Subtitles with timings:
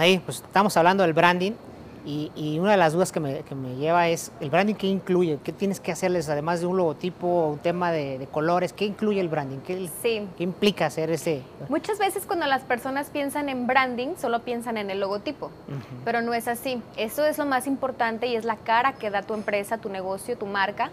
[0.00, 1.52] Ahí, pues estamos hablando del branding
[2.06, 3.42] y, una de las dudas que me,
[3.76, 5.38] lleva es, ¿el branding qué incluye?
[5.44, 8.72] ¿Qué tienes que hacerles además de un logotipo un tema de, colores?
[8.72, 9.58] ¿Qué incluye el branding?
[9.58, 11.42] ¿Qué, ¿Qué, implica hacer ese?
[11.68, 15.50] Muchas veces cuando las personas piensan en branding, solo piensan en el logotipo,
[16.02, 16.80] pero no es así.
[16.96, 20.38] Eso es lo más importante y es la cara que da tu empresa, tu negocio,
[20.38, 20.90] tu marca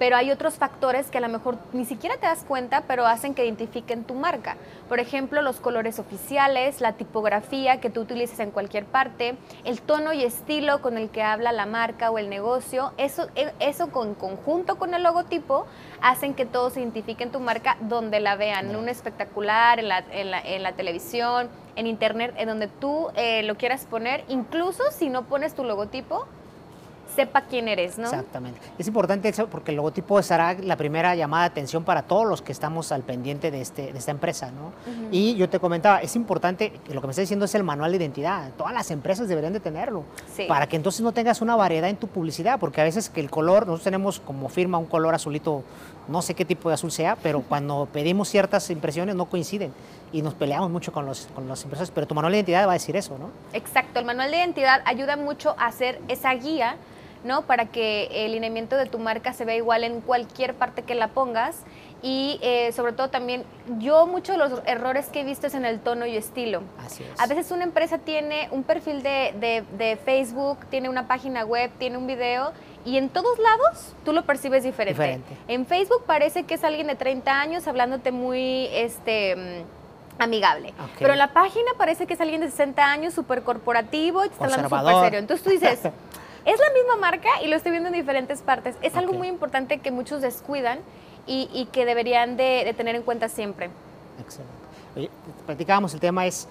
[0.00, 3.34] pero hay otros factores que a lo mejor ni siquiera te das cuenta, pero hacen
[3.34, 4.56] que identifiquen tu marca.
[4.88, 10.14] Por ejemplo, los colores oficiales, la tipografía que tú utilices en cualquier parte, el tono
[10.14, 14.14] y estilo con el que habla la marca o el negocio, eso, e, eso con
[14.14, 15.66] conjunto con el logotipo
[16.00, 20.62] hacen que todos identifiquen tu marca donde la vean, en un espectacular, en la, en
[20.62, 25.54] la, televisión, en internet, en donde tú eh, lo quieras poner, incluso si no pones
[25.54, 26.26] tu logotipo,
[27.14, 28.04] sepa quién eres, ¿no?
[28.04, 28.60] Exactamente.
[28.78, 32.42] Es importante eso porque el logotipo será la primera llamada de atención para todos los
[32.42, 34.72] que estamos al pendiente de, este, de esta empresa, ¿no?
[35.10, 37.98] Y yo te comentaba, es importante, lo que me está diciendo es el manual de
[37.98, 38.50] identidad.
[38.56, 40.04] Todas las empresas deberían de tenerlo.
[40.48, 43.30] Para que entonces no tengas una variedad en tu publicidad, porque a veces que el
[43.30, 45.62] color, nosotros tenemos como firma un color azulito,
[46.08, 49.72] no sé qué tipo de azul sea, pero cuando pedimos ciertas impresiones no coinciden
[50.12, 52.72] y nos peleamos mucho con los, con las empresas, pero tu manual de identidad va
[52.72, 53.30] a decir eso, ¿no?
[53.52, 56.76] Exacto, el manual de identidad ayuda mucho a hacer esa guía
[57.24, 57.42] ¿no?
[57.42, 61.08] Para que el lineamiento de tu marca se vea igual en cualquier parte que la
[61.08, 61.64] pongas.
[62.02, 63.44] Y eh, sobre todo también,
[63.78, 66.62] yo muchos de los errores que he visto es en el tono y estilo.
[66.78, 71.98] Así A veces una empresa tiene un perfil de, Facebook, tiene una página web, tiene
[71.98, 72.52] un video
[72.86, 75.20] y en todos lados tú lo percibes diferente.
[75.46, 80.72] En Facebook parece que es alguien de 30 años hablándote muy este mm, amigable.
[80.98, 84.34] Pero en la página parece que es alguien de 60 años, súper corporativo y te
[84.34, 85.18] está hablando súper serio.
[85.18, 85.80] Entonces tú dices,
[86.44, 88.76] Es la misma marca y lo estoy viendo en diferentes partes.
[88.82, 90.78] Es algo muy importante que muchos descuidan
[91.26, 93.70] y, que deberían de, tener en cuenta siempre.
[94.20, 94.54] Excelente.
[94.96, 95.10] Oye,
[95.46, 96.48] platicábamos, el tema es,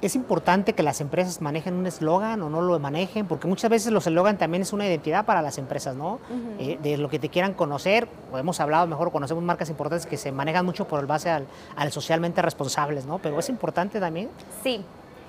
[0.00, 3.26] ¿es importante que las empresas manejen un eslogan o no lo manejen?
[3.26, 6.20] Porque muchas veces los eslogan también es una identidad para las empresas, ¿no?
[6.58, 10.16] Eh, de lo que te quieran conocer, o hemos hablado mejor, conocemos marcas importantes que
[10.16, 11.46] se manejan mucho por el base al,
[11.76, 13.18] al socialmente responsables, ¿no?
[13.18, 14.30] Pero es importante también.
[14.62, 14.82] Sí,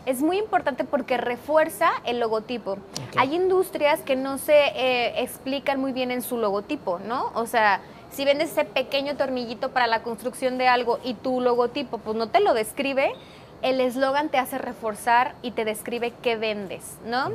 [0.06, 2.78] es muy importante porque refuerza el logotipo.
[3.18, 7.32] Hay industrias que no se eh, explican muy bien en su logotipo, ¿no?
[7.34, 11.98] O sea, si vendes ese pequeño tornillito para la construcción de algo y tu logotipo
[11.98, 13.14] pues no te lo describe,
[13.62, 17.32] el eslogan te hace reforzar y te describe qué vendes, ¿no?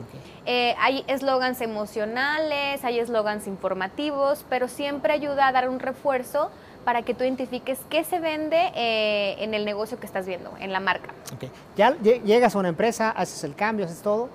[0.46, 6.50] Eh, hay eslogans emocionales, hay eslogans informativos, pero siempre ayuda a dar un refuerzo
[6.84, 10.72] para que tú identifiques qué se vende eh, en el negocio que estás viendo, en
[10.72, 11.10] la marca.
[11.76, 14.28] Ya llegas a una empresa, haces el cambio, haces todo.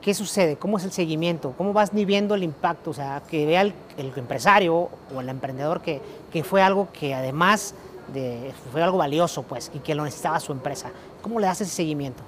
[0.00, 0.56] ¿Qué sucede?
[0.56, 1.54] ¿Cómo es el seguimiento?
[1.56, 2.90] ¿Cómo vas midiendo el impacto?
[2.90, 3.72] O sea, que vea el,
[4.16, 6.00] empresario o el emprendedor que,
[6.32, 7.76] que, fue algo que además
[8.12, 10.90] de, fue algo valioso, pues, y que lo necesitaba su empresa.
[11.22, 12.22] ¿Cómo le das ese seguimiento?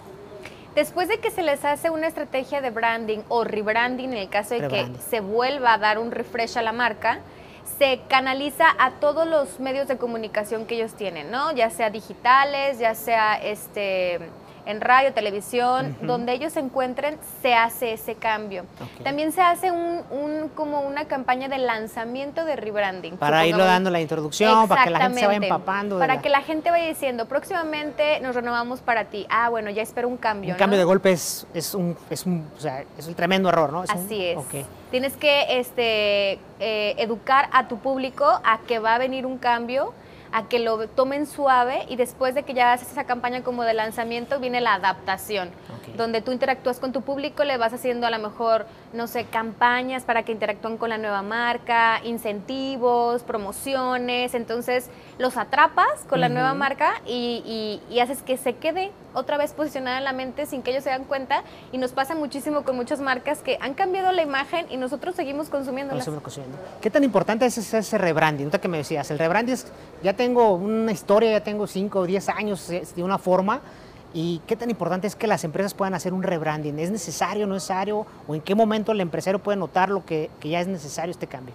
[0.75, 4.55] Después de que se les hace una estrategia de branding o rebranding, en el caso
[4.55, 7.21] de que se vuelva a dar un refresh a la marca,
[7.79, 11.53] se canaliza a todos los medios de comunicación que ellos tienen, ¿no?
[11.53, 14.21] Ya sea digitales, ya sea este
[14.67, 18.65] en radio, televisión, donde ellos se encuentren, se hace ese cambio.
[19.03, 23.17] También se hace un, como una campaña de lanzamiento de rebranding.
[23.17, 25.99] Para irlo dando la introducción, para que la gente se vaya empapando.
[25.99, 29.27] Para que la gente vaya diciendo, próximamente nos renovamos para ti.
[29.29, 30.53] Ah, bueno, ya espero un cambio.
[30.53, 33.83] Un cambio de golpe es, un, es, un, o sea, es un tremendo error, ¿no?
[33.83, 34.39] Así es.
[34.91, 39.93] Tienes que este, eh, educar a tu público a que va a venir un cambio
[40.35, 43.73] a que lo tomen suave y después de que ya haces esa campaña como de
[43.73, 45.51] lanzamiento viene la adaptación,
[45.97, 50.03] donde tú interactúas con tu público, le vas haciendo a lo mejor, no sé, campañas
[50.03, 56.53] para que interactúen con la nueva marca, incentivos, promociones, entonces los atrapas con la nueva
[56.53, 60.85] marca y, haces que se quede otra vez posicionada en la mente sin que ellos
[60.85, 64.67] se den cuenta y nos pasa muchísimo con muchas marcas que han cambiado la imagen
[64.69, 65.95] y nosotros seguimos consumiendo.
[66.83, 68.47] ¿Qué tan importante es ese, rebranding?
[68.47, 69.67] Nota que me decías, el rebranding es,
[70.03, 73.61] ya tengo una historia, ya tengo 5 o 10 años de una forma,
[74.17, 76.79] ¿Y qué tan importante es que las empresas puedan hacer un rebranding?
[76.79, 78.07] ¿Es necesario, no necesario?
[78.29, 81.27] ¿O en qué momento el empresario puede notar lo que, que ya es necesario este
[81.27, 81.53] cambio?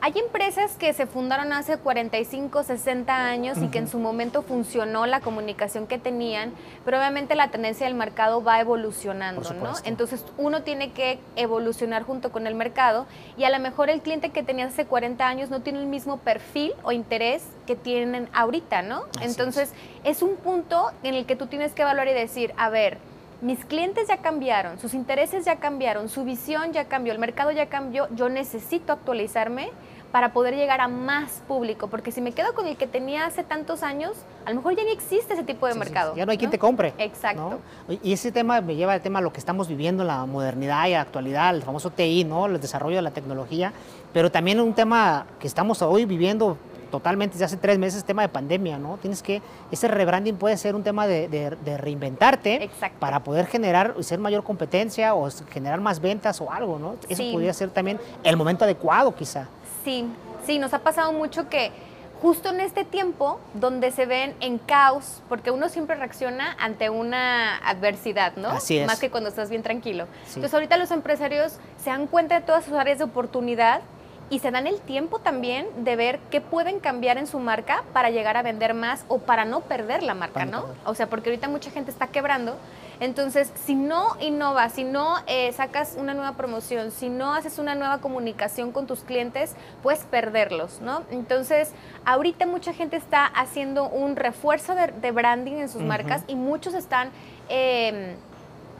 [0.00, 5.06] Hay empresas que se fundaron hace 45, 60 años y que en su momento funcionó
[5.06, 6.52] la comunicación que tenían,
[6.84, 9.72] pero obviamente la tendencia del mercado va evolucionando, ¿no?
[9.84, 13.06] Entonces uno tiene que evolucionar junto con el mercado
[13.36, 16.18] y a lo mejor el cliente que tenía hace 40 años no tiene el mismo
[16.18, 19.02] perfil o interés que tienen ahorita, ¿no?
[19.20, 19.72] Entonces
[20.04, 20.18] es.
[20.18, 22.98] es un punto en el que tú tienes que evaluar y decir, a ver,
[23.40, 27.66] mis clientes ya cambiaron, sus intereses ya cambiaron, su visión ya cambió, el mercado ya
[27.66, 29.70] cambió, yo necesito actualizarme
[30.10, 33.44] para poder llegar a más público, porque si me quedo con el que tenía hace
[33.44, 34.12] tantos años,
[34.46, 36.16] a lo mejor ya ni existe ese tipo de mercado.
[36.16, 36.94] ya no hay quien te compre.
[36.98, 37.60] Exacto.
[38.02, 40.92] Y ese tema me lleva al tema de lo que estamos viviendo, la modernidad y
[40.92, 42.46] la actualidad, el famoso TI, ¿no?
[42.46, 43.72] el desarrollo de la tecnología,
[44.12, 46.56] pero también un tema que estamos hoy viviendo
[46.90, 48.98] totalmente desde hace tres meses, tema de pandemia, ¿no?
[48.98, 54.44] Tienes que, ese rebranding puede ser un tema de, reinventarte para poder generar, ser mayor
[54.44, 56.96] competencia o generar más ventas o algo, ¿no?
[57.08, 59.48] Eso podría ser también el momento adecuado quizá.
[59.84, 60.06] Sí,
[60.44, 61.72] sí, nos ha pasado mucho que
[62.20, 67.58] justo en este tiempo donde se ven en caos, porque uno siempre reacciona ante una
[67.58, 68.48] adversidad, ¿no?
[68.48, 68.86] Así es.
[68.86, 70.06] Más que cuando estás bien tranquilo.
[70.26, 73.82] Entonces ahorita los empresarios se dan cuenta de todas sus áreas de oportunidad
[74.30, 78.10] y se dan el tiempo también de ver qué pueden cambiar en su marca para
[78.10, 80.66] llegar a vender más o para no perder la marca, ¿no?
[80.84, 82.56] O sea, porque ahorita mucha gente está quebrando.
[83.00, 87.74] Entonces, si no innovas, si no eh, sacas una nueva promoción, si no haces una
[87.74, 91.02] nueva comunicación con tus clientes, puedes perderlos, ¿no?
[91.10, 91.72] Entonces,
[92.04, 97.10] ahorita mucha gente está haciendo un refuerzo de, branding en sus marcas y muchos están...
[97.48, 98.16] Em,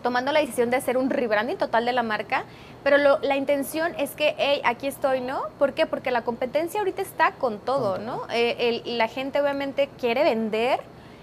[0.02, 2.44] tomando la decisión de hacer un rebranding total de la marca,
[2.84, 5.42] pero la intención es que, hey, aquí estoy, ¿no?
[5.58, 5.86] ¿Por qué?
[5.86, 8.22] Porque la competencia ahorita está con todo, ¿no?
[8.32, 10.80] Eh, la gente obviamente quiere vender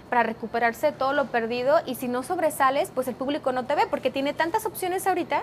[0.08, 3.74] para recuperarse de todo lo perdido y si no sobresales, pues el público no te
[3.74, 5.42] ve porque tiene tantas opciones ahorita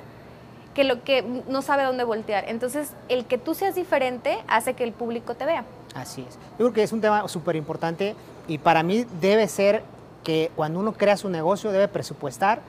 [0.74, 2.46] que lo que no sabe dónde voltear.
[2.48, 5.66] Entonces, el que tú seas diferente hace que el público te vea.
[5.96, 6.36] Así es.
[6.58, 8.16] Yo creo que es un tema súper importante
[8.48, 9.84] y para mí debe ser
[10.24, 12.62] que cuando uno crea su negocio debe presupuestar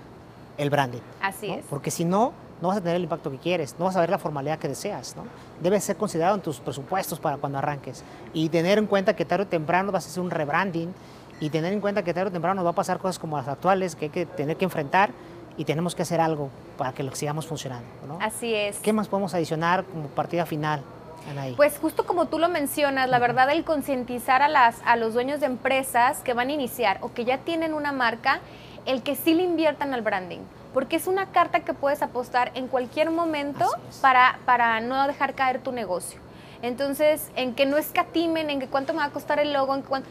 [0.59, 1.01] el branding.
[1.21, 1.65] Así es.
[1.69, 4.11] Porque si no, no vas a tener el impacto que quieres, no vas a ver
[4.11, 5.17] la formalidad que deseas.
[5.17, 5.25] ¿no?
[5.61, 8.05] Debe ser considerado en tus presupuestos para cuando arranques.
[8.33, 10.95] Y tener en cuenta que tarde o temprano vas a hacer un rebranding
[11.41, 13.49] y tener en cuenta que tarde o temprano nos va a pasar cosas como las
[13.49, 15.11] actuales que hay que tener que enfrentar
[15.57, 17.87] y tenemos que hacer algo para que lo sigamos funcionando.
[18.07, 18.19] ¿no?
[18.21, 18.79] Así es.
[18.79, 20.83] ¿Qué más podemos adicionar como partida final?
[21.31, 21.55] Anaí?
[21.55, 25.41] Pues justo como tú lo mencionas, la verdad el concientizar a, las, a los dueños
[25.41, 28.41] de empresas que van a iniciar o que ya tienen una marca
[28.87, 30.41] el que sí le inviertan al branding,
[30.73, 33.67] porque es una carta que puedes apostar en cualquier momento
[34.01, 36.21] para, para no dejar caer tu negocio.
[36.63, 39.83] Entonces, en que no escatimen, en que cuánto me va a costar el logo, en
[39.83, 40.09] cuánto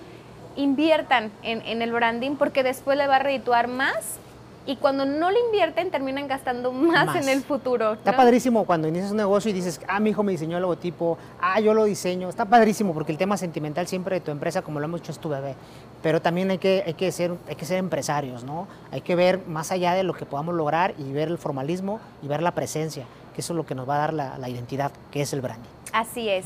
[0.55, 4.19] inviertan en, en, el branding porque después le va a redituar más
[4.65, 7.93] y cuando no le invierten terminan gastando más, en el futuro.
[7.93, 11.17] Está padrísimo cuando inicias un negocio y dices, ah, mi hijo me diseñó el logotipo,
[11.41, 12.29] ah, yo lo diseño.
[12.29, 15.19] Está padrísimo porque el tema sentimental siempre de tu empresa, como lo hemos hecho, es
[15.19, 15.55] tu bebé.
[16.01, 18.67] Pero también hay que, hay que, ser, hay que ser empresarios, ¿no?
[18.91, 22.27] Hay que ver más allá de lo que podamos lograr y ver el formalismo y
[22.27, 23.05] ver la presencia,
[23.35, 25.69] que eso es lo que nos va a dar la, identidad, que es el branding.
[25.91, 26.45] Así es.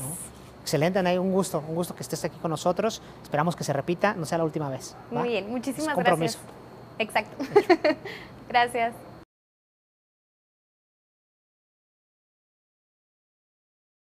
[0.62, 3.00] Excelente, Anaí, un gusto, un gusto que estés aquí con nosotros.
[3.22, 4.96] Esperamos que se repita, no sea la última vez.
[5.10, 6.38] Muy bien, muchísimas gracias.
[6.98, 7.36] Exacto.
[8.48, 9.07] Gracias.